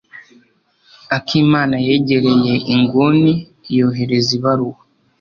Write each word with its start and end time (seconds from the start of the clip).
akimana 1.17 1.75
yegereye 1.87 2.53
inguni 2.73 3.31
yohereza 3.77 4.31
ibaruwa. 4.37 4.79